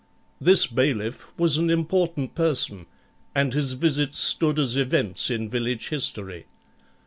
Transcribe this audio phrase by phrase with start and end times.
[0.39, 2.87] This bailiff was an important person,
[3.35, 6.47] and his visits stood as events in village history.